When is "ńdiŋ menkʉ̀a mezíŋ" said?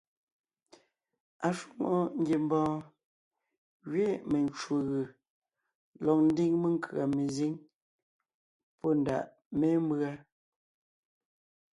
6.27-7.53